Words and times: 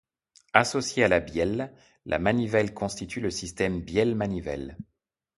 Associée 0.53 1.03
à 1.03 1.07
la 1.07 1.19
bielle, 1.19 1.71
la 2.07 2.17
manivelle 2.17 2.73
constitue 2.73 3.21
le 3.21 3.29
système 3.29 3.81
bielle-manivelle. 3.83 4.75